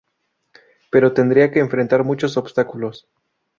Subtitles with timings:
[0.91, 3.07] Pero tendrá que enfrentar muchos obstáculos.